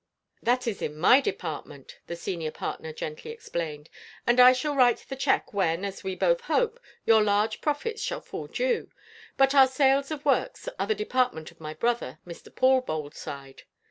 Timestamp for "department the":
1.21-2.15